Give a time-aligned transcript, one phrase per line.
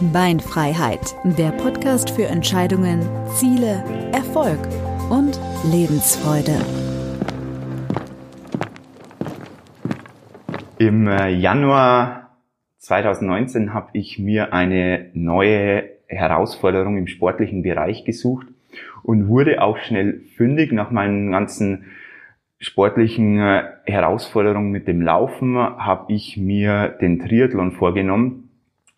[0.00, 3.00] Beinfreiheit, der Podcast für Entscheidungen,
[3.34, 4.60] Ziele, Erfolg
[5.10, 5.40] und
[5.72, 6.54] Lebensfreude.
[10.78, 12.36] Im äh, Januar
[12.78, 18.46] 2019 habe ich mir eine neue Herausforderung im sportlichen Bereich gesucht
[19.02, 21.86] und wurde auch schnell fündig nach meinen ganzen
[22.60, 28.47] sportlichen äh, Herausforderungen mit dem Laufen habe ich mir den Triathlon vorgenommen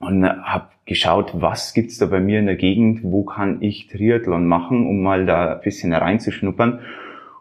[0.01, 4.47] und habe geschaut, was gibt's da bei mir in der Gegend, wo kann ich Triathlon
[4.47, 6.81] machen, um mal da ein bisschen reinzuschnuppern.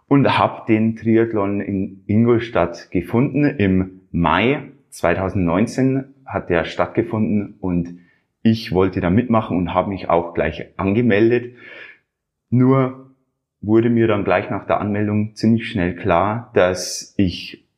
[0.07, 3.45] Und habe den Triathlon in Ingolstadt gefunden.
[3.45, 7.99] Im Mai 2019 hat der stattgefunden und
[8.41, 11.55] ich wollte da mitmachen und habe mich auch gleich angemeldet.
[12.49, 13.11] Nur
[13.61, 17.68] wurde mir dann gleich nach der Anmeldung ziemlich schnell klar, dass ich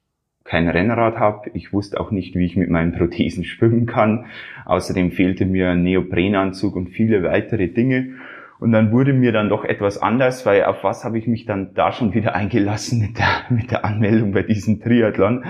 [0.51, 1.49] kein Rennrad habe.
[1.53, 4.25] Ich wusste auch nicht, wie ich mit meinen Prothesen schwimmen kann.
[4.65, 8.15] Außerdem fehlte mir ein Neoprenanzug und viele weitere Dinge.
[8.59, 11.73] Und dann wurde mir dann doch etwas anders, weil auf was habe ich mich dann
[11.73, 15.45] da schon wieder eingelassen mit der, mit der Anmeldung bei diesem Triathlon?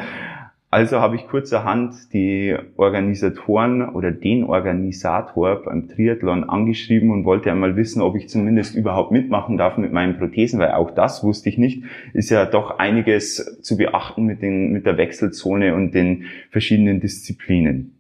[0.74, 7.76] Also habe ich kurzerhand die Organisatoren oder den Organisator beim Triathlon angeschrieben und wollte einmal
[7.76, 11.58] wissen, ob ich zumindest überhaupt mitmachen darf mit meinen Prothesen, weil auch das wusste ich
[11.58, 11.84] nicht.
[12.14, 17.98] Ist ja doch einiges zu beachten mit, den, mit der Wechselzone und den verschiedenen Disziplinen.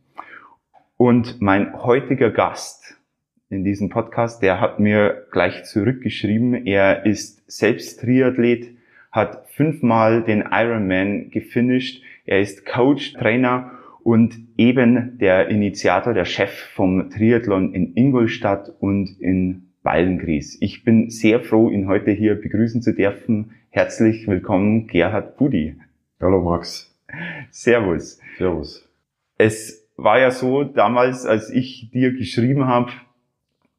[0.95, 2.97] Und mein heutiger Gast
[3.50, 8.69] in diesem Podcast, der hat mir gleich zurückgeschrieben, er ist selbst Triathlet,
[9.12, 12.01] hat fünfmal den Ironman gefinisht,
[12.31, 13.72] er ist Coach, Trainer
[14.03, 20.58] und eben der Initiator, der Chef vom Triathlon in Ingolstadt und in Beilengries.
[20.62, 23.52] Ich bin sehr froh, ihn heute hier begrüßen zu dürfen.
[23.69, 25.75] Herzlich willkommen, Gerhard Budi.
[26.22, 26.97] Hallo Max.
[27.50, 28.18] Servus.
[28.38, 28.90] Servus.
[29.38, 32.94] Es war ja so damals, als ich dir geschrieben habe,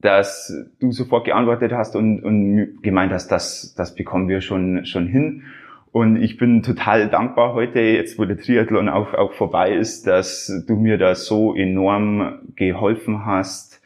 [0.02, 5.06] dass du sofort geantwortet hast und, und gemeint hast, das, das bekommen wir schon, schon
[5.06, 5.44] hin.
[5.92, 10.50] Und ich bin total dankbar heute, jetzt wo der Triathlon auch, auch vorbei ist, dass
[10.66, 13.82] du mir da so enorm geholfen hast,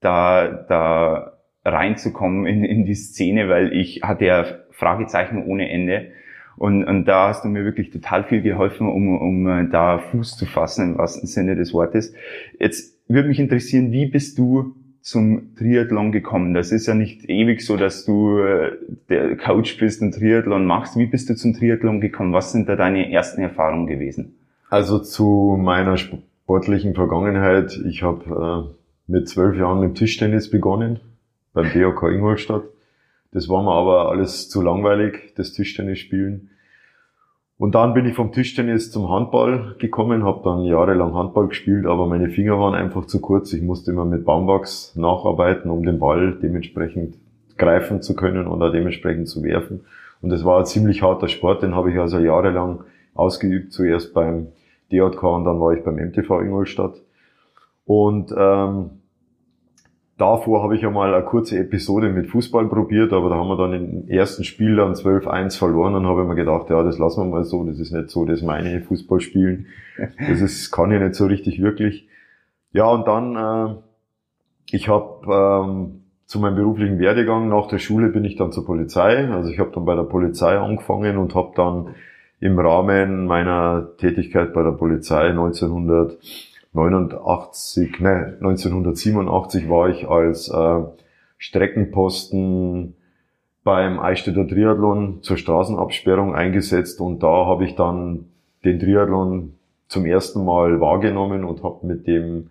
[0.00, 6.12] da, da reinzukommen in, in die Szene, weil ich hatte ja Fragezeichen ohne Ende.
[6.58, 10.44] Und, und da hast du mir wirklich total viel geholfen, um, um da Fuß zu
[10.44, 12.14] fassen, im wahrsten Sinne des Wortes.
[12.60, 14.75] Jetzt würde mich interessieren, wie bist du
[15.06, 16.52] zum Triathlon gekommen?
[16.52, 18.72] Das ist ja nicht ewig so, dass du äh,
[19.08, 20.96] der Coach bist und Triathlon machst.
[20.96, 22.32] Wie bist du zum Triathlon gekommen?
[22.32, 24.34] Was sind da deine ersten Erfahrungen gewesen?
[24.68, 27.80] Also zu meiner sportlichen Vergangenheit.
[27.86, 28.74] Ich habe
[29.08, 30.98] äh, mit zwölf Jahren mit Tischtennis begonnen
[31.52, 32.64] beim BOK Ingolstadt.
[33.30, 36.50] Das war mir aber alles zu langweilig, das Tischtennis spielen.
[37.58, 42.06] Und dann bin ich vom Tischtennis zum Handball gekommen, habe dann jahrelang Handball gespielt, aber
[42.06, 43.52] meine Finger waren einfach zu kurz.
[43.54, 47.16] Ich musste immer mit Baumwachs nacharbeiten, um den Ball dementsprechend
[47.56, 49.86] greifen zu können oder dementsprechend zu werfen.
[50.20, 52.80] Und das war ein ziemlich harter Sport, den habe ich also jahrelang
[53.14, 54.48] ausgeübt, zuerst beim
[54.92, 57.00] DJK und dann war ich beim MTV Ingolstadt.
[57.86, 58.90] Und ähm,
[60.18, 63.74] Davor habe ich einmal eine kurze Episode mit Fußball probiert, aber da haben wir dann
[63.74, 67.30] im ersten Spiel dann 12-1 verloren und habe ich mir gedacht, ja, das lassen wir
[67.30, 69.66] mal so, das ist nicht so das meine Fußballspielen.
[70.18, 72.08] Das ist, kann ich nicht so richtig wirklich.
[72.72, 73.74] Ja, und dann, äh,
[74.70, 79.28] ich habe ähm, zu meinem beruflichen Werdegang nach der Schule bin ich dann zur Polizei.
[79.28, 81.94] Also ich habe dann bei der Polizei angefangen und habe dann
[82.40, 86.18] im Rahmen meiner Tätigkeit bei der Polizei 1900
[86.76, 90.82] 89, ne, 1987 war ich als äh,
[91.38, 92.94] Streckenposten
[93.64, 98.26] beim Eichstätter Triathlon zur Straßenabsperrung eingesetzt und da habe ich dann
[98.64, 99.54] den Triathlon
[99.88, 102.50] zum ersten Mal wahrgenommen und habe mit dem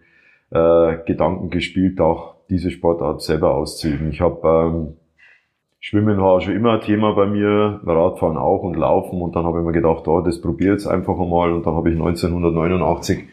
[0.51, 4.09] äh, Gedanken gespielt, auch diese Sportart selber auszuüben.
[4.09, 4.97] Ich habe ähm,
[5.79, 9.59] Schwimmen war schon immer ein Thema bei mir, Radfahren auch und Laufen und dann habe
[9.59, 13.25] ich mir gedacht, oh, das probiere jetzt einfach einmal und dann habe ich 1989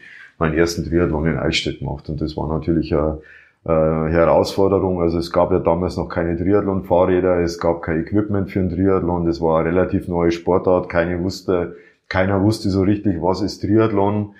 [0.43, 2.09] meinen ersten Triathlon in Eichstätt gemacht.
[2.09, 3.19] Und das war natürlich eine,
[3.63, 5.01] eine Herausforderung.
[5.01, 9.25] Also es gab ja damals noch keine Triathlon-Fahrräder, es gab kein Equipment für einen Triathlon.
[9.25, 10.89] Das war eine relativ neue Sportart.
[10.89, 11.77] Keine wusste,
[12.09, 14.35] keiner wusste so richtig, was ist Triathlon.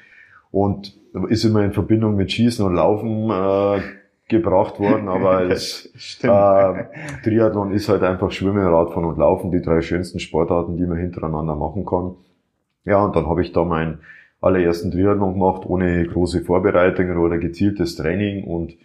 [0.51, 0.95] Und
[1.29, 3.81] ist immer in Verbindung mit Schießen und Laufen äh,
[4.27, 5.85] gebracht worden, aber es,
[6.21, 6.83] äh,
[7.23, 11.55] Triathlon ist halt einfach Schwimmen, Radfahren und Laufen, die drei schönsten Sportarten, die man hintereinander
[11.55, 12.15] machen kann.
[12.85, 13.99] Ja, und dann habe ich da meinen
[14.43, 18.75] allerersten Triathlon gemacht, ohne große Vorbereitungen oder gezieltes Training und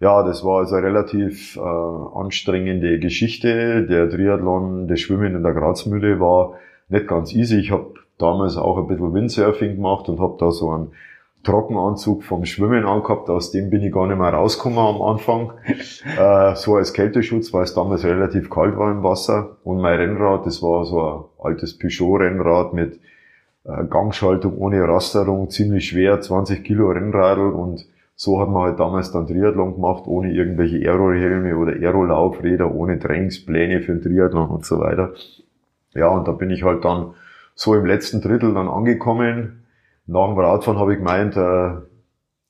[0.00, 3.84] ja, das war also eine relativ äh, anstrengende Geschichte.
[3.84, 6.54] Der Triathlon, das Schwimmen in der Grazmühle war
[6.88, 7.58] nicht ganz easy.
[7.58, 10.92] Ich habe damals auch ein bisschen Windsurfing gemacht und habe da so einen
[11.42, 13.28] Trockenanzug vom Schwimmen angehabt.
[13.28, 15.52] Aus dem bin ich gar nicht mehr rausgekommen am Anfang.
[16.18, 19.56] äh, so als Kälteschutz, weil es damals relativ kalt war im Wasser.
[19.64, 23.00] Und mein Rennrad, das war so ein altes Peugeot-Rennrad mit
[23.90, 29.26] Gangschaltung ohne Rasterung, ziemlich schwer, 20 Kilo Rennradl und so hat man halt damals dann
[29.26, 35.12] Triathlon gemacht, ohne irgendwelche Aerohelme oder Aerolaufräder, ohne Trainingspläne für den Triathlon und so weiter.
[35.94, 37.14] Ja, und da bin ich halt dann
[37.54, 39.64] so im letzten Drittel dann angekommen.
[40.06, 41.74] Nach dem Radfahren habe ich gemeint, äh,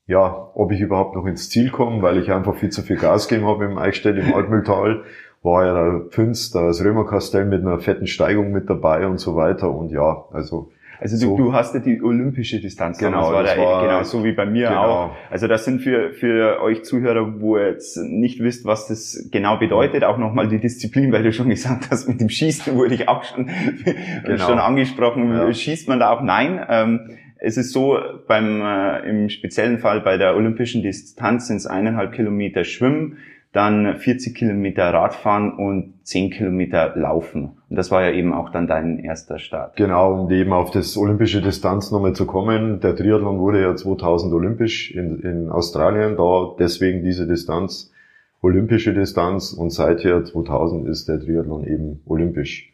[0.06, 3.28] ja, ob ich überhaupt noch ins Ziel komme, weil ich einfach viel zu viel Gas
[3.28, 5.02] gegeben habe im Eichstätt im Altmühltal.
[5.42, 9.70] War ja der Pünz, das Römerkastell mit einer fetten Steigung mit dabei und so weiter.
[9.70, 10.70] Und ja, also
[11.00, 11.36] also du, so.
[11.36, 12.98] du hast ja die olympische Distanz.
[12.98, 14.84] Genau, das war, das da, war genau so wie bei mir genau.
[14.84, 15.16] auch.
[15.30, 19.58] Also das sind für für euch Zuhörer, wo ihr jetzt nicht wisst, was das genau
[19.58, 23.08] bedeutet, auch nochmal die Disziplin, weil du schon gesagt hast, mit dem Schießen wurde ich
[23.08, 23.50] auch schon
[24.24, 24.46] genau.
[24.46, 25.30] schon angesprochen.
[25.30, 25.52] Ja.
[25.52, 26.22] Schießt man da auch?
[26.22, 26.64] Nein.
[26.68, 27.00] Ähm,
[27.40, 27.96] es ist so,
[28.26, 33.18] beim äh, im speziellen Fall bei der olympischen Distanz sind es eineinhalb Kilometer Schwimmen
[33.52, 37.57] dann 40 Kilometer Radfahren und 10 Kilometer Laufen.
[37.70, 39.76] Und das war ja eben auch dann dein erster Start.
[39.76, 42.80] Genau, um eben auf das olympische Distanz nochmal zu kommen.
[42.80, 47.92] Der Triathlon wurde ja 2000 olympisch in, in Australien, da deswegen diese Distanz,
[48.40, 52.72] olympische Distanz und seither 2000 ist der Triathlon eben olympisch.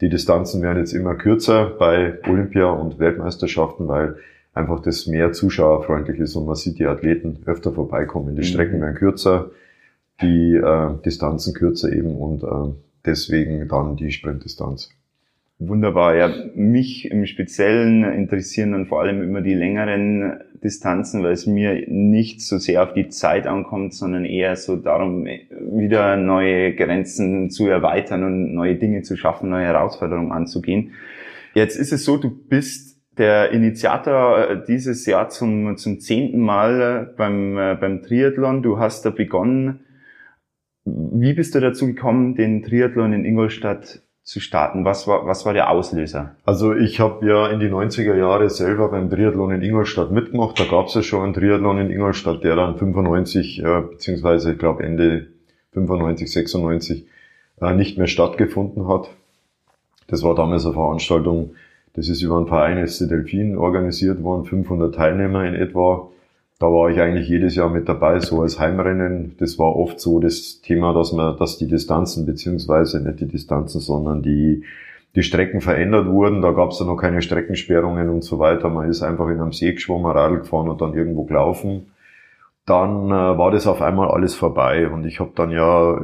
[0.00, 4.16] Die Distanzen werden jetzt immer kürzer bei Olympia und Weltmeisterschaften, weil
[4.52, 8.34] einfach das mehr zuschauerfreundlich ist und man sieht die Athleten öfter vorbeikommen.
[8.34, 8.46] Die mhm.
[8.46, 9.50] Strecken werden kürzer,
[10.20, 12.74] die äh, Distanzen kürzer eben und äh,
[13.04, 14.90] deswegen dann die Sprintdistanz.
[15.58, 16.30] Wunderbar, ja.
[16.54, 22.40] Mich im Speziellen interessieren dann vor allem immer die längeren Distanzen, weil es mir nicht
[22.40, 28.24] so sehr auf die Zeit ankommt, sondern eher so darum, wieder neue Grenzen zu erweitern
[28.24, 30.92] und neue Dinge zu schaffen, neue Herausforderungen anzugehen.
[31.54, 36.80] Jetzt ist es so, du bist der Initiator äh, dieses Jahr zum, zum zehnten Mal
[37.12, 38.62] äh, beim, äh, beim Triathlon.
[38.62, 39.83] Du hast da begonnen,
[40.84, 44.84] wie bist du dazu gekommen, den Triathlon in Ingolstadt zu starten?
[44.84, 46.36] Was war, was war der Auslöser?
[46.44, 50.58] Also ich habe ja in die 90er Jahre selber beim Triathlon in Ingolstadt mitgemacht.
[50.58, 54.58] Da gab es ja schon einen Triathlon in Ingolstadt, der dann 95, äh, beziehungsweise ich
[54.58, 55.28] glaube Ende
[55.72, 57.06] 95, 96
[57.60, 59.10] äh, nicht mehr stattgefunden hat.
[60.06, 61.54] Das war damals eine Veranstaltung,
[61.94, 66.10] das ist über einen Verein SC Delfin organisiert worden, 500 Teilnehmer in etwa.
[66.60, 69.36] Da war ich eigentlich jedes Jahr mit dabei, so als Heimrennen.
[69.38, 73.80] Das war oft so das Thema, dass man, dass die Distanzen, beziehungsweise nicht die Distanzen,
[73.80, 74.64] sondern die,
[75.16, 76.42] die Strecken verändert wurden.
[76.42, 78.68] Da gab es ja noch keine Streckensperrungen und so weiter.
[78.68, 81.86] Man ist einfach in einem See geschwommen, Radl gefahren und dann irgendwo gelaufen.
[82.66, 86.00] Dann äh, war das auf einmal alles vorbei und ich habe dann ja,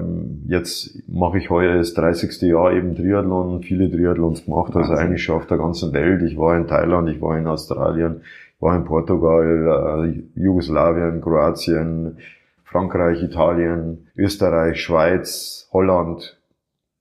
[0.47, 2.43] jetzt mache ich heuer das 30.
[2.43, 6.21] Jahr eben Triathlon, viele Triathlons gemacht, also eigentlich schon auf der ganzen Welt.
[6.21, 8.21] Ich war in Thailand, ich war in Australien,
[8.61, 12.19] war in Portugal, äh, Jugoslawien, Kroatien,
[12.65, 16.39] Frankreich, Italien, Österreich, Schweiz, Holland.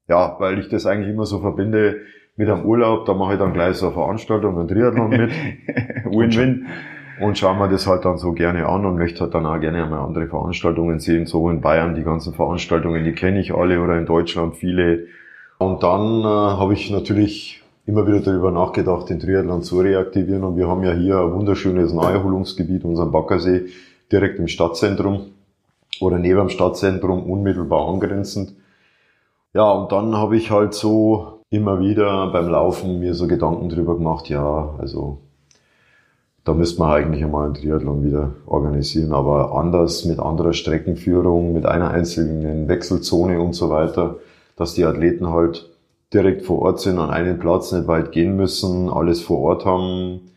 [0.07, 1.98] Ja, weil ich das eigentlich immer so verbinde
[2.36, 5.29] mit einem Urlaub, da mache ich dann gleich so eine Veranstaltung, einen Triathlon mit.
[6.05, 6.67] Win-win.
[7.22, 9.84] Und schaue mir das halt dann so gerne an und möchte halt dann auch gerne
[9.84, 11.25] einmal andere Veranstaltungen sehen.
[11.25, 15.07] So in Bayern die ganzen Veranstaltungen, die kenne ich alle oder in Deutschland viele.
[15.57, 17.59] Und dann äh, habe ich natürlich
[17.89, 20.43] immer wieder darüber nachgedacht, den Triathlon zu reaktivieren.
[20.43, 23.65] Und wir haben ja hier ein wunderschönes Naherholungsgebiet, unseren Baggersee,
[24.12, 25.31] direkt im Stadtzentrum
[26.00, 28.53] oder neben dem Stadtzentrum unmittelbar angrenzend.
[29.53, 33.96] Ja, und dann habe ich halt so immer wieder beim Laufen mir so Gedanken drüber
[33.96, 35.17] gemacht, ja, also
[36.46, 41.65] da müsste man eigentlich einmal einen Triathlon wieder organisieren, aber anders, mit anderer Streckenführung, mit
[41.65, 44.17] einer einzelnen Wechselzone und so weiter,
[44.55, 45.69] dass die Athleten halt
[46.13, 50.32] direkt vor Ort sind, an einen Platz nicht weit gehen müssen, alles vor Ort haben.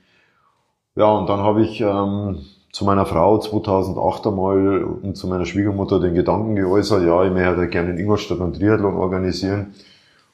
[0.95, 2.41] Ja, und dann habe ich ähm,
[2.73, 7.69] zu meiner Frau 2008 einmal und zu meiner Schwiegermutter den Gedanken geäußert, ja, ich möchte
[7.69, 9.75] gerne in Ingolstadt einen Triathlon organisieren.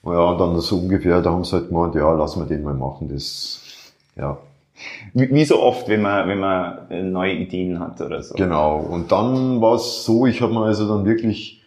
[0.03, 2.63] Und ja, und dann so ungefähr, da haben sie halt gemeint, ja, lass wir den
[2.63, 3.61] mal machen, das,
[4.17, 4.39] ja.
[5.13, 8.37] Wie, wie so oft, wenn man, wenn man neue Ideen hat oder so.
[8.37, 8.79] Genau.
[8.79, 11.58] Und dann war es so, ich habe mir also dann wirklich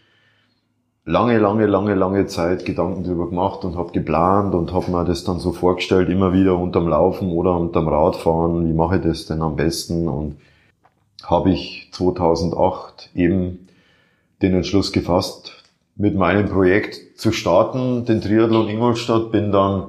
[1.12, 5.24] lange, lange, lange, lange Zeit Gedanken darüber gemacht und habe geplant und habe mir das
[5.24, 9.42] dann so vorgestellt, immer wieder unterm Laufen oder unterm Radfahren, wie mache ich das denn
[9.42, 10.38] am besten und
[11.24, 13.68] habe ich 2008 eben
[14.42, 15.64] den Entschluss gefasst,
[15.98, 19.88] mit meinem Projekt zu starten, den Triathlon Ingolstadt, bin dann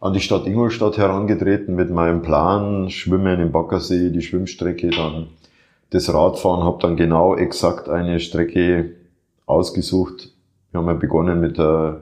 [0.00, 5.28] an die Stadt Ingolstadt herangetreten mit meinem Plan, Schwimmen im Baggersee, die Schwimmstrecke, dann
[5.90, 8.90] das Radfahren, habe dann genau exakt eine Strecke
[9.46, 10.33] ausgesucht.
[10.74, 12.00] Wir haben ja begonnen mit der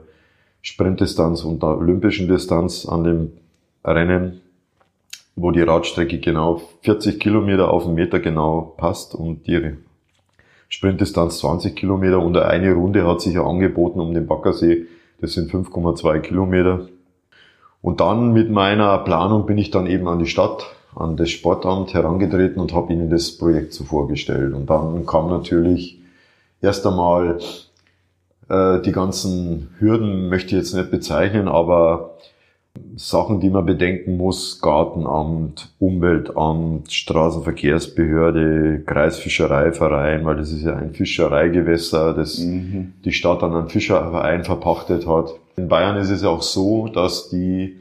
[0.63, 3.33] Sprintdistanz und der olympischen Distanz an dem
[3.85, 4.41] Rennen,
[5.35, 9.75] wo die Radstrecke genau 40 Kilometer auf den Meter genau passt und die
[10.69, 14.87] Sprintdistanz 20 Kilometer und eine Runde hat sich ja angeboten um den Baggersee.
[15.21, 16.87] Das sind 5,2 Kilometer.
[17.83, 20.65] Und dann mit meiner Planung bin ich dann eben an die Stadt,
[20.95, 24.55] an das Sportamt herangetreten und habe ihnen das Projekt so vorgestellt.
[24.55, 25.99] Und dann kam natürlich
[26.59, 27.37] erst einmal
[28.49, 32.17] äh, die ganzen Hürden, möchte ich jetzt nicht bezeichnen, aber
[32.95, 42.13] Sachen, die man bedenken muss, Gartenamt, Umweltamt, Straßenverkehrsbehörde, Kreisfischereiverein, weil das ist ja ein Fischereigewässer,
[42.13, 42.93] das mhm.
[43.03, 45.33] die Stadt an einen Fischerverein verpachtet hat.
[45.55, 47.77] In Bayern ist es auch so, dass die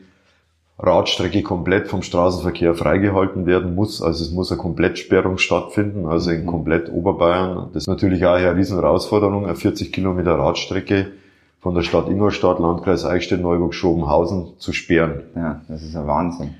[0.83, 4.03] Radstrecke komplett vom Straßenverkehr freigehalten werden muss.
[4.03, 6.47] Also es muss eine Komplettsperrung stattfinden, also in mhm.
[6.47, 7.69] komplett Oberbayern.
[7.73, 11.12] Das ist natürlich auch eine riesen Herausforderung, eine 40 Kilometer Radstrecke
[11.61, 15.23] von der Stadt Ingolstadt, Landkreis Eichstätt, Neuburg, Schobenhausen zu sperren.
[15.37, 16.55] Ja, das ist ein Wahnsinn.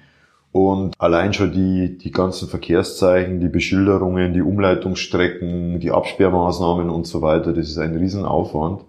[0.53, 7.23] Und allein schon die, die ganzen Verkehrszeichen, die Beschilderungen, die Umleitungsstrecken, die Absperrmaßnahmen und so
[7.23, 8.83] weiter, das ist ein Riesenaufwand.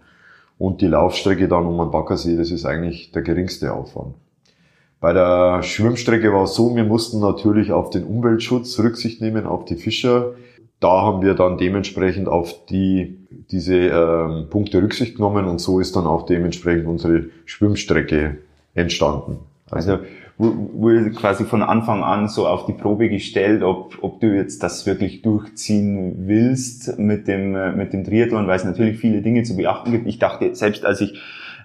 [0.59, 4.13] Und die Laufstrecke dann um den Baggersee, das ist eigentlich der geringste Aufwand.
[5.03, 9.65] Bei der Schwimmstrecke war es so, wir mussten natürlich auf den Umweltschutz Rücksicht nehmen, auf
[9.65, 10.31] die Fischer.
[10.79, 13.17] Da haben wir dann dementsprechend auf die
[13.51, 18.37] diese ähm, Punkte Rücksicht genommen und so ist dann auch dementsprechend unsere Schwimmstrecke
[18.75, 19.39] entstanden.
[19.69, 20.05] Also, also
[20.37, 24.85] wurde quasi von Anfang an so auf die Probe gestellt, ob, ob du jetzt das
[24.85, 29.57] wirklich durchziehen willst mit dem, äh, mit dem Triathlon, weil es natürlich viele Dinge zu
[29.57, 30.07] beachten gibt.
[30.07, 31.21] Ich dachte, selbst als ich,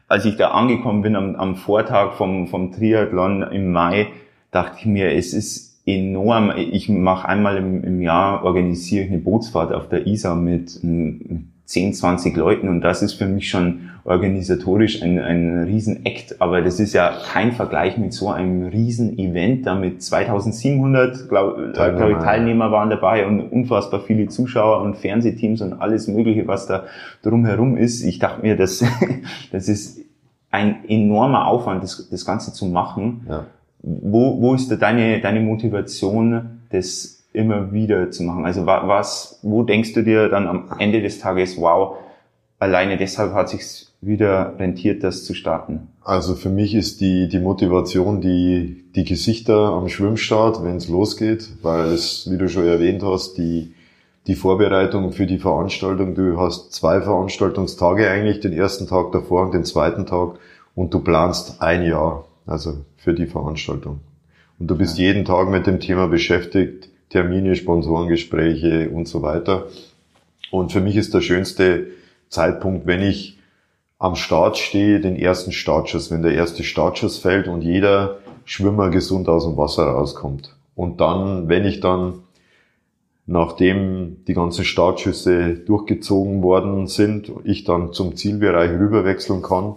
[0.09, 4.09] als ich da angekommen bin am, am Vortag vom, vom Triathlon im Mai,
[4.51, 6.53] dachte ich mir, es ist enorm.
[6.57, 11.43] Ich mache einmal im, im Jahr, organisiere ich eine Bootsfahrt auf der Isar mit, mit
[11.69, 16.81] 10, 20 Leuten und das ist für mich schon organisatorisch ein, ein Riesen-Act, aber das
[16.81, 22.19] ist ja kein Vergleich mit so einem Riesen-Event, da mit 2700 glaub, äh, Teilnehmer, glaub
[22.19, 26.85] ich, Teilnehmer waren dabei und unfassbar viele Zuschauer und Fernsehteams und alles mögliche, was da
[27.23, 28.03] drumherum ist.
[28.03, 28.83] Ich dachte mir, das,
[29.53, 30.01] das ist
[30.51, 33.27] ein enormer Aufwand, das, das Ganze zu machen.
[33.29, 33.45] Ja.
[33.83, 38.45] Wo, wo ist da deine, deine Motivation, das immer wieder zu machen?
[38.45, 41.97] Also was, wo denkst du dir dann am Ende des Tages, wow,
[42.59, 45.89] alleine deshalb hat sich wieder rentiert, das zu starten?
[46.03, 51.49] Also für mich ist die, die Motivation die, die Gesichter am Schwimmstart, wenn es losgeht,
[51.63, 53.73] weil es, wie du schon erwähnt hast, die,
[54.27, 59.55] die Vorbereitung für die Veranstaltung, du hast zwei Veranstaltungstage eigentlich, den ersten Tag davor und
[59.55, 60.39] den zweiten Tag
[60.75, 64.01] und du planst ein Jahr, also für die Veranstaltung.
[64.59, 69.67] Und du bist jeden Tag mit dem Thema beschäftigt, Termine, Sponsorengespräche und so weiter.
[70.51, 71.89] Und für mich ist der schönste
[72.29, 73.39] Zeitpunkt, wenn ich
[73.99, 79.29] am Start stehe, den ersten Startschuss, wenn der erste Startschuss fällt und jeder Schwimmer gesund
[79.29, 80.55] aus dem Wasser rauskommt.
[80.75, 82.21] Und dann, wenn ich dann,
[83.27, 89.75] nachdem die ganzen Startschüsse durchgezogen worden sind, ich dann zum Zielbereich rüberwechseln kann,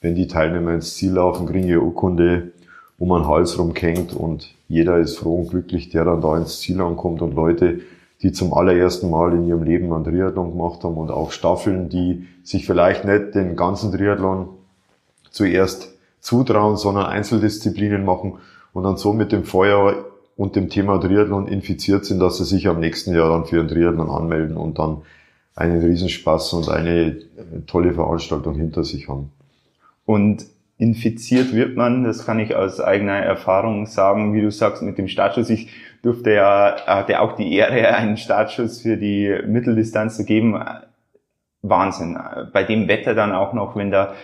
[0.00, 2.52] wenn die Teilnehmer ins Ziel laufen, kriegen ihre Urkunde
[2.98, 6.80] um den Hals rumkennt und jeder ist froh und glücklich, der dann da ins Ziel
[6.80, 7.80] ankommt und Leute,
[8.22, 12.26] die zum allerersten Mal in ihrem Leben einen Triathlon gemacht haben und auch Staffeln, die
[12.42, 14.48] sich vielleicht nicht den ganzen Triathlon
[15.30, 18.38] zuerst zutrauen, sondern Einzeldisziplinen machen
[18.72, 20.04] und dann so mit dem Feuer
[20.36, 23.68] und dem Thema Triathlon infiziert sind, dass sie sich am nächsten Jahr dann für einen
[23.68, 25.02] Triathlon anmelden und dann
[25.54, 27.18] einen Riesenspaß und eine
[27.66, 29.30] tolle Veranstaltung hinter sich haben.
[30.04, 30.46] Und
[30.78, 35.08] infiziert wird man, das kann ich aus eigener Erfahrung sagen, wie du sagst, mit dem
[35.08, 35.50] Startschuss.
[35.50, 35.70] Ich
[36.02, 40.62] durfte ja, hatte auch die Ehre, einen Startschuss für die Mitteldistanz zu geben.
[41.62, 42.16] Wahnsinn.
[42.52, 44.14] Bei dem Wetter dann auch noch, wenn da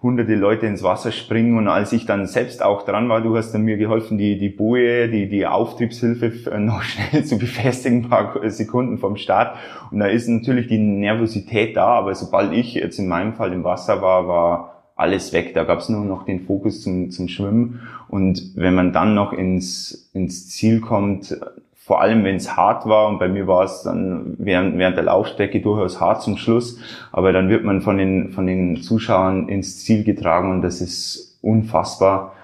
[0.00, 3.52] hunderte Leute ins Wasser springen und als ich dann selbst auch dran war, du hast
[3.52, 8.96] dann mir geholfen, die, die Boje, die, die Auftriebshilfe noch schnell zu befestigen, paar Sekunden
[8.98, 9.56] vom Start.
[9.90, 13.64] Und da ist natürlich die Nervosität da, aber sobald ich jetzt in meinem Fall im
[13.64, 15.54] Wasser war, war alles weg.
[15.54, 17.80] Da gab es nur noch den Fokus zum, zum Schwimmen.
[18.08, 21.38] Und wenn man dann noch ins, ins Ziel kommt,
[21.76, 25.04] vor allem wenn es hart war, und bei mir war es dann während, während der
[25.04, 26.78] Laufstrecke durchaus hart zum Schluss,
[27.12, 31.38] aber dann wird man von den, von den Zuschauern ins Ziel getragen und das ist
[31.40, 32.34] unfassbar,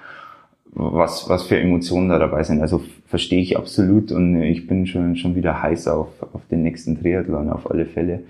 [0.72, 2.62] was, was für Emotionen da dabei sind.
[2.62, 6.98] Also verstehe ich absolut und ich bin schon, schon wieder heiß auf, auf den nächsten
[6.98, 8.20] Triathlon auf alle Fälle.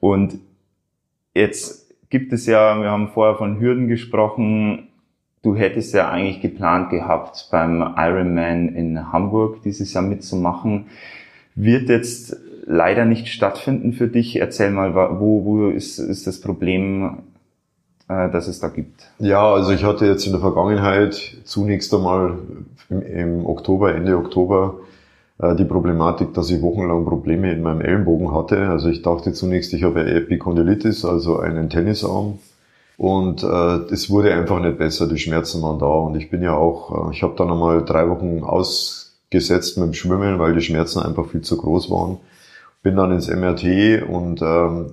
[0.00, 0.38] Und
[1.34, 1.77] jetzt
[2.10, 4.88] gibt es ja, wir haben vorher von Hürden gesprochen,
[5.42, 10.86] du hättest ja eigentlich geplant gehabt, beim Ironman in Hamburg dieses Jahr mitzumachen.
[11.54, 12.36] Wird jetzt
[12.66, 14.36] leider nicht stattfinden für dich.
[14.36, 17.18] Erzähl mal, wo, wo ist, ist das Problem,
[18.08, 19.10] äh, das es da gibt?
[19.18, 22.38] Ja, also ich hatte jetzt in der Vergangenheit zunächst einmal
[22.90, 24.80] im, im Oktober, Ende Oktober,
[25.40, 28.68] die Problematik, dass ich wochenlang Probleme in meinem Ellenbogen hatte.
[28.68, 32.38] Also ich dachte zunächst, ich habe Epikondylitis, also einen Tennisarm.
[32.98, 35.86] Und äh, es wurde einfach nicht besser, die Schmerzen waren da.
[35.86, 39.94] Und ich bin ja auch, äh, ich habe dann einmal drei Wochen ausgesetzt mit dem
[39.94, 42.18] Schwimmen, weil die Schmerzen einfach viel zu groß waren.
[42.82, 44.86] Bin dann ins MRT und ähm,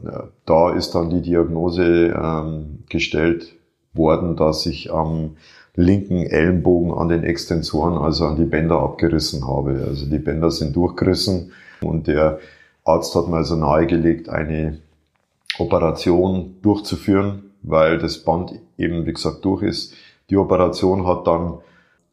[0.45, 3.55] da ist dann die Diagnose ähm, gestellt
[3.93, 5.37] worden, dass ich am
[5.75, 9.85] linken Ellenbogen an den Extensoren, also an die Bänder abgerissen habe.
[9.87, 11.51] Also die Bänder sind durchgerissen
[11.81, 12.39] und der
[12.83, 14.79] Arzt hat mir also nahegelegt, eine
[15.57, 19.93] Operation durchzuführen weil das Band eben, wie gesagt, durch ist.
[20.29, 21.55] Die Operation hat dann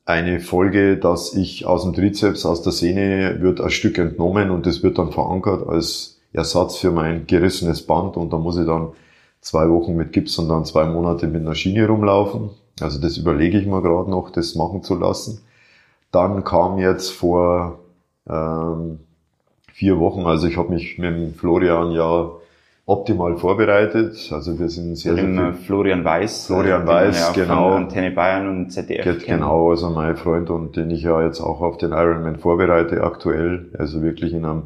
[0.04, 4.66] eine Folge, dass ich aus dem Trizeps, aus der Sehne wird ein Stück entnommen und
[4.66, 8.88] das wird dann verankert als Ersatz für mein gerissenes Band und da muss ich dann
[9.40, 12.50] zwei Wochen mit Gips und dann zwei Monate mit einer Schiene rumlaufen.
[12.80, 15.40] Also das überlege ich mir gerade noch, das machen zu lassen.
[16.10, 17.78] Dann kam jetzt vor
[18.28, 19.00] ähm,
[19.72, 22.30] vier Wochen, also ich habe mich mit Florian ja
[22.86, 24.30] optimal vorbereitet.
[24.32, 26.46] Also wir sind sehr, sehr viel Florian Weiß.
[26.46, 27.70] Florian Weiß, ja genau.
[27.72, 29.04] Antenne Bayern und ZDF.
[29.04, 33.02] Geht, genau, also mein Freund und den ich ja jetzt auch auf den Ironman vorbereite
[33.02, 33.70] aktuell.
[33.78, 34.62] Also wirklich in einem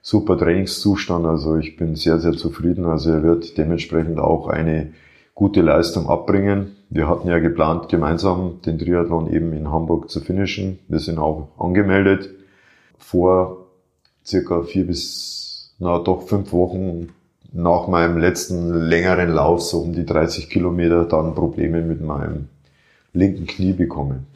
[0.00, 1.26] super Trainingszustand.
[1.26, 2.86] Also ich bin sehr, sehr zufrieden.
[2.86, 4.92] Also er wird dementsprechend auch eine
[5.34, 6.76] gute Leistung abbringen.
[6.90, 10.78] Wir hatten ja geplant, gemeinsam den Triathlon eben in Hamburg zu finishen.
[10.88, 12.30] Wir sind auch angemeldet.
[12.98, 13.66] Vor
[14.24, 17.10] circa vier bis, na doch fünf Wochen
[17.52, 22.48] nach meinem letzten längeren Lauf, so um die 30 Kilometer, dann Probleme mit meinem
[23.12, 24.26] linken Knie bekommen.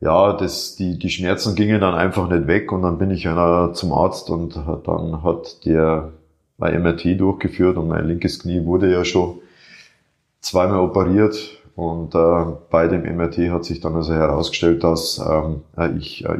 [0.00, 3.92] Ja, das, die, die Schmerzen gingen dann einfach nicht weg und dann bin ich zum
[3.92, 6.12] Arzt und dann hat der
[6.58, 9.38] mein MRT durchgeführt und mein linkes Knie wurde ja schon
[10.42, 15.62] zweimal operiert und äh, bei dem MRT hat sich dann also herausgestellt, dass ähm,
[15.96, 16.34] ich äh,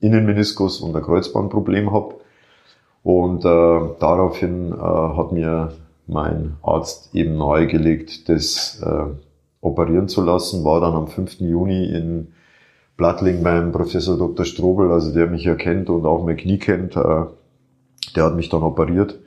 [0.00, 2.16] Innenmeniskus und ein Kreuzbandproblem habe
[3.04, 5.72] und äh, daraufhin äh, hat mir
[6.06, 9.04] mein Arzt eben nahegelegt, das äh,
[9.60, 10.64] operieren zu lassen.
[10.64, 11.40] War dann am 5.
[11.40, 12.28] Juni in
[12.96, 14.44] Blattling beim Professor Dr.
[14.44, 16.96] Strobel, also der mich ja kennt und auch mein Knie kennt.
[16.96, 17.24] Äh,
[18.16, 19.18] der hat mich dann operiert,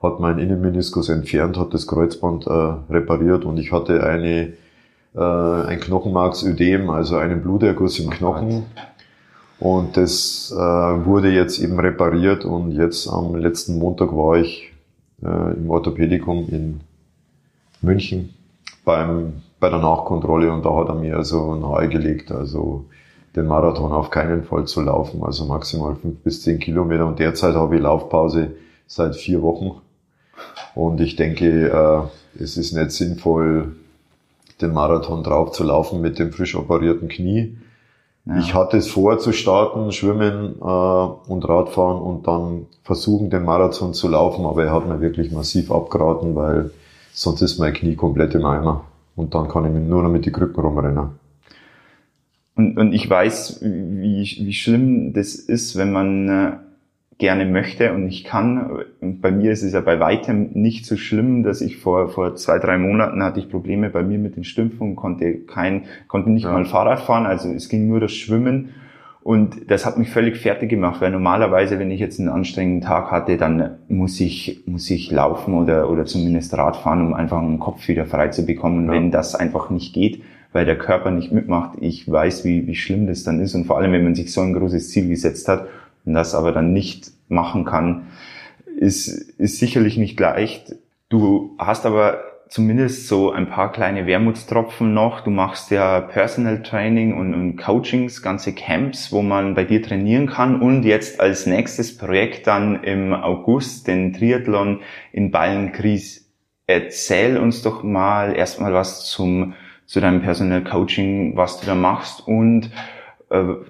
[0.00, 2.50] hat meinen Innenmeniskus entfernt, hat das Kreuzband äh,
[2.90, 4.52] repariert und ich hatte eine
[5.14, 8.64] äh, ein Knochenmarksödem, also einen Bluterguss im Knochen.
[9.58, 14.72] Und das äh, wurde jetzt eben repariert und jetzt am letzten Montag war ich
[15.22, 16.80] äh, im Orthopädikum in
[17.82, 18.34] München
[18.84, 22.84] beim, bei der Nachkontrolle und da hat er mir also nahegelegt, also
[23.34, 27.56] den Marathon auf keinen Fall zu laufen, also maximal fünf bis zehn Kilometer und derzeit
[27.56, 28.52] habe ich Laufpause
[28.86, 29.80] seit vier Wochen
[30.74, 33.76] und ich denke, äh, es ist nicht sinnvoll,
[34.60, 37.56] den Marathon drauf zu laufen mit dem frisch operierten Knie
[38.28, 38.38] ja.
[38.38, 43.94] Ich hatte es vor zu starten, Schwimmen äh, und Radfahren und dann versuchen, den Marathon
[43.94, 46.70] zu laufen, aber er hat mir wirklich massiv abgeraten, weil
[47.12, 48.84] sonst ist mein Knie komplett im Eimer
[49.16, 51.08] und dann kann ich nur noch mit die Krücken rumrennen.
[52.54, 56.52] Und, und ich weiß, wie, wie schlimm das ist, wenn man äh,
[57.18, 58.84] gerne möchte und ich kann.
[59.00, 62.36] Und bei mir ist es ja bei weitem nicht so schlimm, dass ich vor, vor
[62.36, 66.30] zwei, drei Monaten hatte ich Probleme bei mir mit den Stümpfen und konnte kein, konnte
[66.30, 66.52] nicht ja.
[66.52, 68.70] mal Fahrrad fahren, also es ging nur das Schwimmen.
[69.20, 73.10] Und das hat mich völlig fertig gemacht, weil normalerweise, wenn ich jetzt einen anstrengenden Tag
[73.10, 77.58] hatte, dann muss ich, muss ich laufen oder, oder zumindest Rad fahren, um einfach den
[77.58, 78.86] Kopf wieder frei zu bekommen.
[78.86, 78.92] Ja.
[78.92, 83.06] Wenn das einfach nicht geht, weil der Körper nicht mitmacht, ich weiß, wie, wie schlimm
[83.06, 83.54] das dann ist.
[83.54, 85.66] Und vor allem, wenn man sich so ein großes Ziel gesetzt hat
[86.08, 88.06] und das aber dann nicht machen kann,
[88.78, 90.74] ist, ist sicherlich nicht leicht.
[91.10, 95.20] Du hast aber zumindest so ein paar kleine Wermutstropfen noch.
[95.20, 100.28] Du machst ja Personal Training und, und Coachings, ganze Camps, wo man bei dir trainieren
[100.28, 104.80] kann und jetzt als nächstes Projekt dann im August den Triathlon
[105.12, 106.32] in Ballenkries.
[106.66, 109.52] Erzähl uns doch mal erstmal was zum,
[109.84, 112.70] zu deinem Personal Coaching, was du da machst und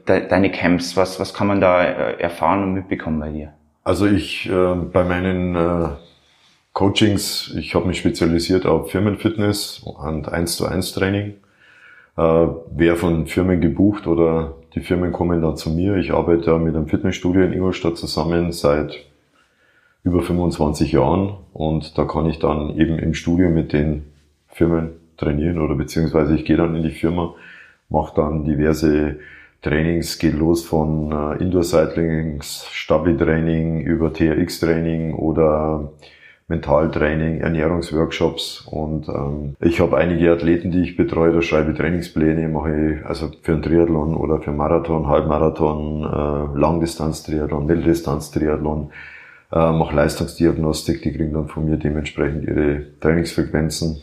[0.06, 0.96] deine Camps?
[0.96, 3.52] Was, was kann man da äh, erfahren und mitbekommen bei dir?
[3.84, 5.88] Also ich äh, bei meinen äh,
[6.72, 11.34] Coachings, ich habe mich spezialisiert auf Firmenfitness und 1 zu 1 Training.
[12.16, 15.96] Äh, wer von Firmen gebucht oder die Die Firmen kommen dann zu mir.
[15.96, 18.94] Ich arbeite mit einem Fitnessstudio in Ingolstadt zusammen seit
[20.04, 24.04] über 25 Jahren und da kann ich dann eben im Studio mit den
[24.46, 27.34] Firmen trainieren oder beziehungsweise ich gehe dann in die Firma,
[27.88, 29.18] mache dann diverse
[29.62, 35.92] Trainings, geht los von äh, Indoor-Cyclings, Stabi-Training über TRX-Training oder
[36.48, 38.62] Mentaltraining, Ernährungsworkshops.
[38.62, 43.30] Und ähm, ich habe einige Athleten, die ich betreue, da schreibe Trainingspläne, mache ich also
[43.42, 48.90] für einen Triathlon oder für Marathon, Halbmarathon, äh, Langdistanz-Triathlon, Mitteldistanz-Triathlon,
[49.52, 54.00] äh, mache Leistungsdiagnostik, die kriegen dann von mir dementsprechend ihre Trainingsfrequenzen,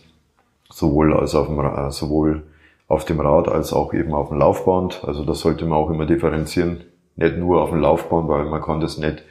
[0.70, 2.44] sowohl als auf dem, äh, sowohl
[2.88, 5.04] auf dem Rad als auch eben auf dem Laufband.
[5.06, 6.82] Also das sollte man auch immer differenzieren.
[7.16, 9.24] Nicht nur auf dem Laufband, weil man kann das nicht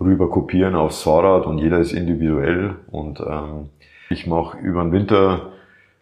[0.00, 2.76] rüber kopieren aufs Fahrrad und jeder ist individuell.
[2.90, 3.70] Und ähm,
[4.10, 5.52] ich mache über den Winter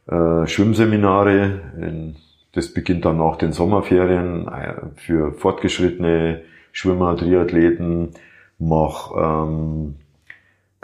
[0.06, 1.60] äh, Schwimmseminare.
[1.80, 2.16] In,
[2.52, 8.10] das beginnt dann nach den Sommerferien äh, für fortgeschrittene Schwimmer, Triathleten,
[8.58, 9.96] mache ähm,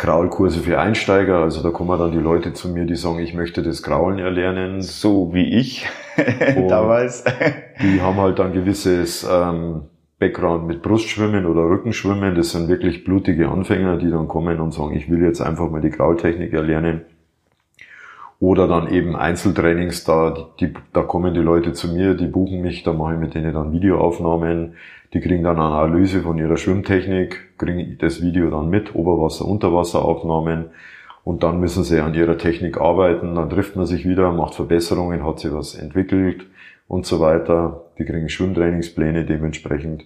[0.01, 1.43] Kraulkurse für Einsteiger.
[1.43, 4.81] Also da kommen dann die Leute zu mir, die sagen, ich möchte das Kraulen erlernen.
[4.81, 5.87] So wie ich
[6.69, 7.23] damals.
[7.83, 9.83] Die haben halt dann gewisses ähm,
[10.19, 12.35] Background mit Brustschwimmen oder Rückenschwimmen.
[12.35, 15.83] Das sind wirklich blutige Anfänger, die dann kommen und sagen, ich will jetzt einfach mal
[15.83, 17.03] die Kraultechnik erlernen.
[18.39, 22.85] Oder dann eben Einzeltrainings, da, die, da kommen die Leute zu mir, die buchen mich,
[22.85, 24.77] da mache ich mit denen dann Videoaufnahmen,
[25.13, 30.67] die kriegen dann eine Analyse von ihrer Schwimmtechnik, kriegen das Video dann mit, Oberwasser-, Unterwasseraufnahmen
[31.25, 35.25] und dann müssen sie an ihrer Technik arbeiten, dann trifft man sich wieder, macht Verbesserungen,
[35.25, 36.47] hat sich was entwickelt
[36.89, 37.85] und so weiter.
[37.99, 40.05] Die kriegen Schwimmtrainingspläne dementsprechend.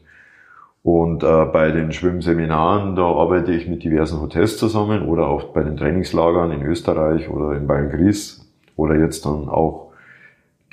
[0.82, 5.62] Und äh, bei den Schwimmseminaren, da arbeite ich mit diversen Hotels zusammen oder auch bei
[5.62, 9.92] den Trainingslagern in Österreich oder in Bayern-Gries oder jetzt dann auch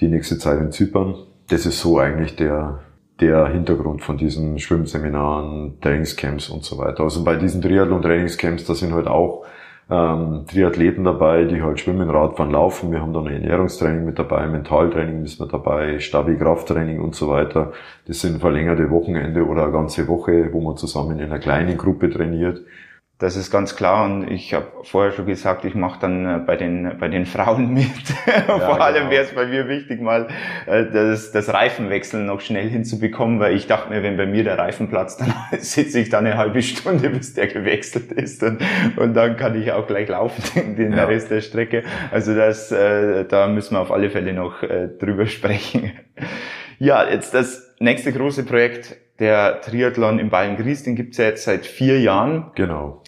[0.01, 1.15] die nächste Zeit in Zypern.
[1.49, 2.79] Das ist so eigentlich der,
[3.21, 7.03] der Hintergrund von diesen Schwimmseminaren, Trainingscamps und so weiter.
[7.03, 9.45] Also bei diesen Triathlon-Trainingscamps, da sind halt auch
[9.91, 12.91] ähm, Triathleten dabei, die halt schwimmen, Radfahren, laufen.
[12.91, 17.73] Wir haben dann Ernährungstraining mit dabei, Mentaltraining ist mit dabei, Stabi-Krafttraining und so weiter.
[18.07, 22.09] Das sind verlängerte Wochenende oder eine ganze Woche, wo man zusammen in einer kleinen Gruppe
[22.09, 22.61] trainiert.
[23.21, 26.55] Das ist ganz klar und ich habe vorher schon gesagt, ich mache dann äh, bei
[26.55, 27.85] den bei den Frauen mit.
[28.25, 29.11] Ja, Vor allem genau.
[29.11, 30.27] wäre es bei mir wichtig, mal
[30.65, 34.57] äh, das, das Reifenwechseln noch schnell hinzubekommen, weil ich dachte mir, wenn bei mir der
[34.57, 38.63] Reifen platzt, dann sitze ich da eine halbe Stunde, bis der gewechselt ist und,
[38.95, 41.05] und dann kann ich auch gleich laufen den, den ja.
[41.05, 41.83] Rest der Strecke.
[42.09, 45.91] Also das, äh, da müssen wir auf alle Fälle noch äh, drüber sprechen.
[46.79, 51.67] Ja, jetzt das nächste große Projekt der Triathlon in Bayern-Gries, den gibt's ja jetzt seit
[51.67, 52.49] vier Jahren.
[52.55, 53.03] Genau.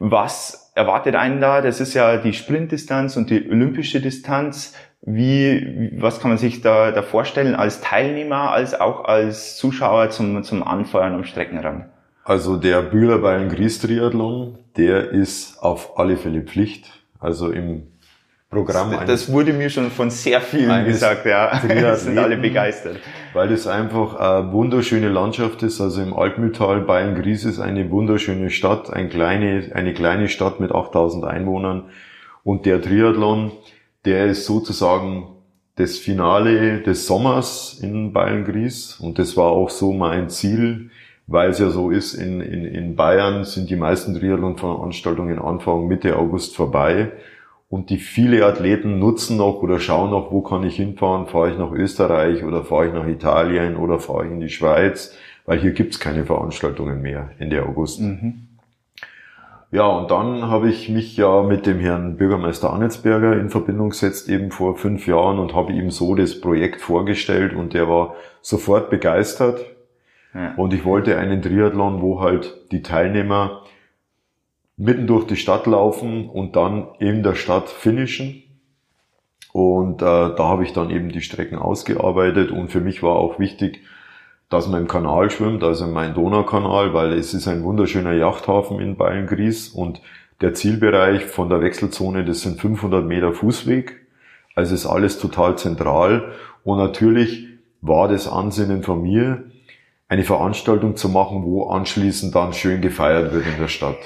[0.00, 1.60] Was erwartet einen da?
[1.60, 4.74] Das ist ja die Sprintdistanz und die olympische Distanz.
[5.02, 10.42] Wie, was kann man sich da, da vorstellen als Teilnehmer, als auch als Zuschauer zum,
[10.42, 11.84] zum Anfeuern am Streckenrand?
[12.24, 16.90] Also der Bühler Bayern Gries Triathlon, der ist auf alle Fälle Pflicht.
[17.18, 17.88] Also im
[18.50, 18.90] Programm.
[18.90, 21.56] Das, das wurde mir schon von sehr vielen gesagt, ja.
[21.96, 22.98] sind alle begeistert.
[23.32, 25.80] Weil das einfach eine wunderschöne Landschaft ist.
[25.80, 31.24] Also im Altmühltal, Bayern-Gries ist eine wunderschöne Stadt, eine kleine, eine kleine Stadt mit 8000
[31.24, 31.90] Einwohnern.
[32.42, 33.52] Und der Triathlon,
[34.04, 35.28] der ist sozusagen
[35.76, 38.98] das Finale des Sommers in Bayern-Gries.
[38.98, 40.90] Und das war auch so mein Ziel,
[41.28, 46.16] weil es ja so ist, in, in, in Bayern sind die meisten Triathlon-Veranstaltungen Anfang, Mitte
[46.16, 47.12] August vorbei.
[47.70, 51.28] Und die viele Athleten nutzen noch oder schauen noch, wo kann ich hinfahren?
[51.28, 55.16] Fahre ich nach Österreich oder fahre ich nach Italien oder fahre ich in die Schweiz?
[55.46, 58.00] Weil hier gibt's keine Veranstaltungen mehr Ende August.
[58.00, 58.48] Mhm.
[59.70, 64.28] Ja, und dann habe ich mich ja mit dem Herrn Bürgermeister Annetsberger in Verbindung gesetzt,
[64.28, 68.90] eben vor fünf Jahren und habe ihm so das Projekt vorgestellt und der war sofort
[68.90, 69.64] begeistert.
[70.34, 70.54] Ja.
[70.56, 73.62] Und ich wollte einen Triathlon, wo halt die Teilnehmer
[74.80, 78.42] mitten durch die Stadt laufen und dann in der Stadt finishen.
[79.52, 83.38] Und äh, da habe ich dann eben die Strecken ausgearbeitet und für mich war auch
[83.38, 83.82] wichtig,
[84.48, 88.96] dass man im Kanal schwimmt, also im Main-Donau-Kanal, weil es ist ein wunderschöner Yachthafen in
[88.96, 90.00] Bayern-Gries und
[90.40, 93.96] der Zielbereich von der Wechselzone, das sind 500 Meter Fußweg.
[94.54, 96.32] Also ist alles total zentral
[96.64, 97.48] und natürlich
[97.82, 99.44] war das Ansinnen von mir,
[100.08, 103.98] eine Veranstaltung zu machen, wo anschließend dann schön gefeiert wird in der Stadt.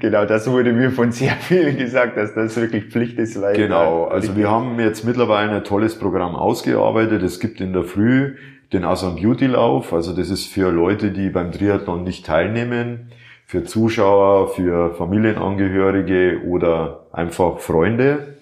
[0.00, 3.40] Genau, das wurde mir von sehr vielen gesagt, dass das wirklich Pflicht ist.
[3.40, 7.22] Weil genau, also wir haben jetzt mittlerweile ein tolles Programm ausgearbeitet.
[7.22, 8.36] Es gibt in der Früh
[8.72, 13.10] den Asam Beauty Lauf, also das ist für Leute, die beim Triathlon nicht teilnehmen,
[13.44, 18.38] für Zuschauer, für Familienangehörige oder einfach Freunde.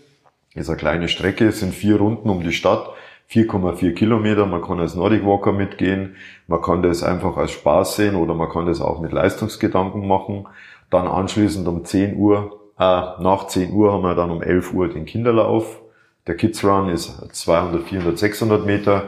[0.54, 2.90] Das ist eine kleine Strecke, es sind vier Runden um die Stadt,
[3.30, 4.46] 4,4 Kilometer.
[4.46, 6.16] Man kann als Nordic Walker mitgehen.
[6.48, 10.46] Man kann das einfach als Spaß sehen oder man kann das auch mit Leistungsgedanken machen.
[10.90, 14.88] Dann anschließend um 10 Uhr, äh, nach 10 Uhr haben wir dann um 11 Uhr
[14.88, 15.80] den Kinderlauf.
[16.26, 19.04] Der Kids Run ist 200, 400, 600 Meter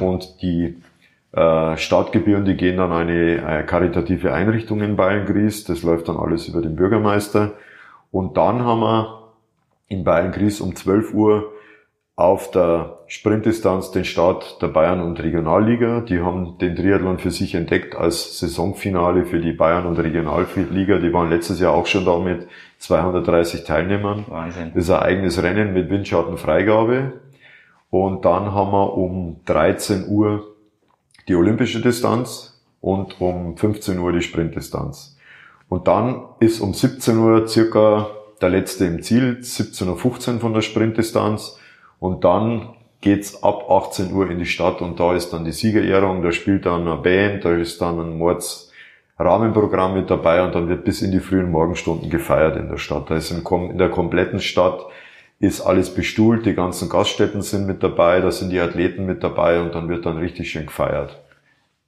[0.00, 0.82] und die
[1.32, 5.64] äh, Startgebühren, die gehen dann eine, eine karitative Einrichtung in Bayern-Gries.
[5.64, 7.52] Das läuft dann alles über den Bürgermeister.
[8.10, 9.28] Und dann haben wir
[9.88, 11.52] in Bayern-Gries um 12 Uhr
[12.18, 16.00] auf der Sprintdistanz den Start der Bayern- und Regionalliga.
[16.00, 20.98] Die haben den Triathlon für sich entdeckt als Saisonfinale für die Bayern- und Regionalliga.
[20.98, 24.24] Die waren letztes Jahr auch schon da mit 230 Teilnehmern.
[24.26, 24.72] Wahnsinn.
[24.74, 27.12] Das ist ein eigenes Rennen mit Windschattenfreigabe.
[27.88, 30.56] Und dann haben wir um 13 Uhr
[31.28, 35.16] die olympische Distanz und um 15 Uhr die Sprintdistanz.
[35.68, 38.08] Und dann ist um 17 Uhr circa
[38.40, 41.60] der letzte im Ziel, 17.15 Uhr von der Sprintdistanz.
[42.00, 46.22] Und dann geht's ab 18 Uhr in die Stadt und da ist dann die Siegerehrung,
[46.22, 50.84] da spielt dann eine Band, da ist dann ein Mordsrahmenprogramm mit dabei und dann wird
[50.84, 53.10] bis in die frühen Morgenstunden gefeiert in der Stadt.
[53.10, 54.84] Da ist in der kompletten Stadt
[55.40, 59.60] ist alles bestuhlt, die ganzen Gaststätten sind mit dabei, da sind die Athleten mit dabei
[59.60, 61.20] und dann wird dann richtig schön gefeiert.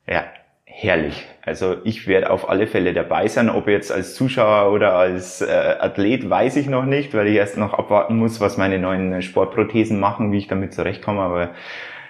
[0.07, 0.25] Ja,
[0.83, 1.27] herrlich.
[1.45, 3.51] Also ich werde auf alle Fälle dabei sein.
[3.51, 7.59] Ob jetzt als Zuschauer oder als äh, Athlet, weiß ich noch nicht, weil ich erst
[7.59, 11.21] noch abwarten muss, was meine neuen Sportprothesen machen, wie ich damit zurechtkomme.
[11.21, 11.51] Aber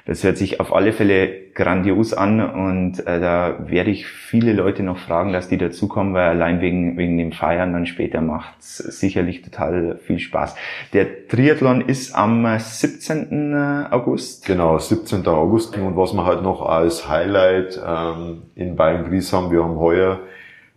[0.07, 4.83] das hört sich auf alle Fälle grandios an und äh, da werde ich viele Leute
[4.83, 9.43] noch fragen, dass die dazukommen, weil allein wegen, wegen dem Feiern dann später macht's sicherlich
[9.43, 10.55] total viel Spaß.
[10.93, 13.53] Der Triathlon ist am 17.
[13.53, 14.47] Äh, August.
[14.47, 15.27] Genau, 17.
[15.27, 20.21] August und was wir halt noch als Highlight ähm, in Bayern-Gries haben, wir haben heuer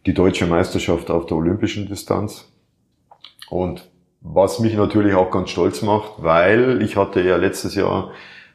[0.05, 2.51] die deutsche Meisterschaft auf der olympischen Distanz
[3.49, 3.89] und
[4.21, 8.12] was mich natürlich auch ganz stolz macht, weil ich hatte ja letztes Jahr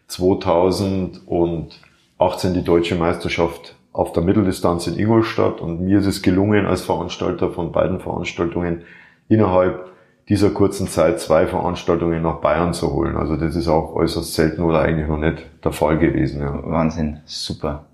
[0.09, 6.83] 2018 die deutsche Meisterschaft auf der Mitteldistanz in Ingolstadt und mir ist es gelungen, als
[6.83, 8.83] Veranstalter von beiden Veranstaltungen
[9.29, 9.89] innerhalb
[10.29, 13.17] dieser kurzen Zeit zwei Veranstaltungen nach Bayern zu holen.
[13.17, 16.43] Also das ist auch äußerst selten oder eigentlich noch nicht der Fall gewesen.
[16.43, 16.61] Ja.
[16.65, 17.87] Wahnsinn, super.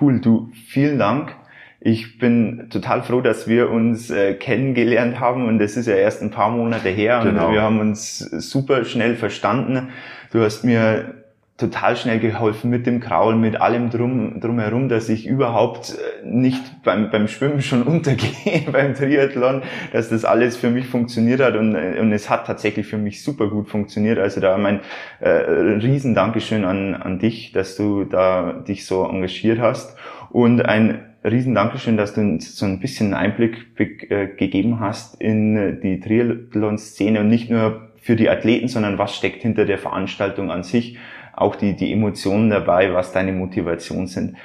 [0.00, 1.34] Cool, du, vielen Dank.
[1.80, 6.22] Ich bin total froh, dass wir uns äh, kennengelernt haben und das ist ja erst
[6.22, 7.46] ein paar Monate her genau.
[7.46, 9.90] und wir haben uns super schnell verstanden.
[10.32, 11.14] Du hast mir
[11.58, 16.82] total schnell geholfen mit dem Kraul, mit allem drum drumherum, dass ich überhaupt äh, nicht
[16.84, 19.62] beim, beim Schwimmen schon untergehe, beim Triathlon,
[19.92, 23.22] dass das alles für mich funktioniert hat und, äh, und es hat tatsächlich für mich
[23.22, 24.18] super gut funktioniert.
[24.18, 24.80] Also da mein
[25.20, 29.96] äh, riesen Dankeschön an, an dich, dass du da dich so engagiert hast
[30.30, 35.80] und ein riesen Dankeschön, dass du uns so ein bisschen Einblick äh, gegeben hast in
[35.80, 40.62] die Triathlon-Szene und nicht nur für die Athleten, sondern was steckt hinter der Veranstaltung an
[40.62, 40.98] sich,
[41.34, 44.36] auch die, die Emotionen dabei, was deine Motivation sind.